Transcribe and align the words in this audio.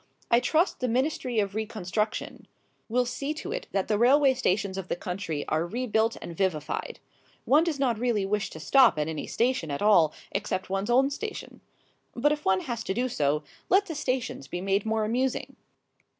I 0.31 0.39
trust 0.39 0.79
the 0.79 0.87
Ministry 0.87 1.37
of 1.37 1.53
Reconstruction 1.53 2.47
will 2.89 3.05
see 3.05 3.35
to 3.35 3.51
it 3.51 3.67
that 3.71 3.87
the 3.87 3.99
railway 3.99 4.33
stations 4.33 4.75
of 4.75 4.87
the 4.87 4.95
country 4.95 5.47
are 5.47 5.63
rebuilt 5.63 6.17
and 6.23 6.35
vivified. 6.35 6.99
One 7.45 7.63
does 7.63 7.77
not 7.79 7.99
really 7.99 8.25
wish 8.25 8.49
to 8.49 8.59
stop 8.59 8.97
at 8.97 9.07
any 9.07 9.27
station 9.27 9.69
at 9.69 9.83
all 9.83 10.11
except 10.31 10.71
one's 10.71 10.89
own 10.89 11.11
station. 11.11 11.61
But 12.15 12.31
if 12.31 12.45
one 12.45 12.61
has 12.61 12.83
to 12.85 12.95
do 12.95 13.07
so, 13.09 13.43
let 13.69 13.85
the 13.85 13.93
stations 13.93 14.47
be 14.47 14.59
made 14.59 14.87
more 14.87 15.05
amusing. 15.05 15.55